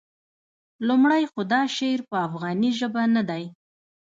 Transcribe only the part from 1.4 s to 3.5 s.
دا شعر په افغاني ژبه نه دی.